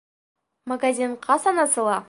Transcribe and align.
Магазин 0.71 1.15
ҡасан 1.27 1.65
асыла? 1.67 1.99